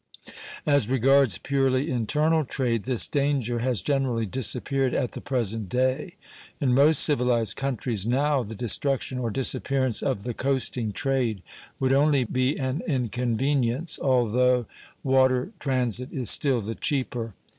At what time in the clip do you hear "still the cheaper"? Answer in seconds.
16.31-17.35